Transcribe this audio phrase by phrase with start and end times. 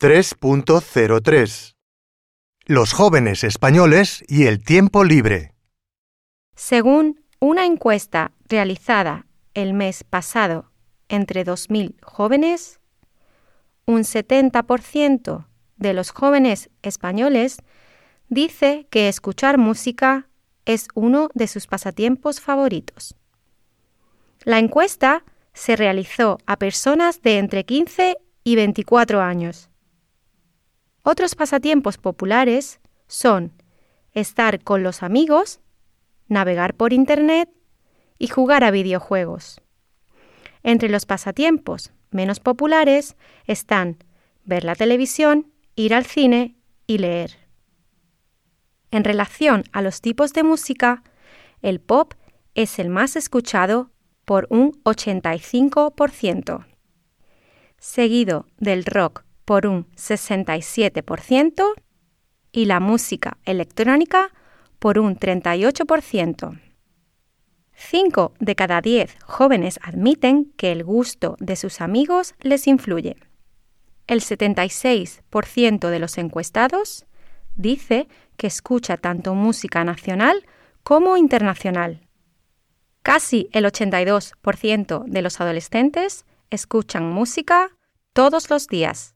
[0.00, 1.74] 3.03
[2.64, 5.52] Los jóvenes españoles y el tiempo libre.
[6.56, 10.70] Según una encuesta realizada el mes pasado
[11.10, 12.80] entre 2.000 jóvenes,
[13.84, 15.44] un 70%
[15.76, 17.58] de los jóvenes españoles
[18.30, 20.30] dice que escuchar música
[20.64, 23.16] es uno de sus pasatiempos favoritos.
[24.44, 29.69] La encuesta se realizó a personas de entre 15 y 24 años.
[31.02, 33.52] Otros pasatiempos populares son
[34.12, 35.60] estar con los amigos,
[36.28, 37.48] navegar por Internet
[38.18, 39.62] y jugar a videojuegos.
[40.62, 43.16] Entre los pasatiempos menos populares
[43.46, 43.96] están
[44.44, 46.56] ver la televisión, ir al cine
[46.86, 47.38] y leer.
[48.90, 51.02] En relación a los tipos de música,
[51.62, 52.14] el pop
[52.54, 53.90] es el más escuchado
[54.24, 56.66] por un 85%,
[57.78, 61.64] seguido del rock por un 67%
[62.52, 64.32] y la música electrónica
[64.78, 66.60] por un 38%.
[67.74, 73.16] Cinco de cada diez jóvenes admiten que el gusto de sus amigos les influye.
[74.06, 77.06] El 76% de los encuestados
[77.54, 80.44] dice que escucha tanto música nacional
[80.82, 82.06] como internacional.
[83.02, 87.70] Casi el 82% de los adolescentes escuchan música
[88.12, 89.14] todos los días.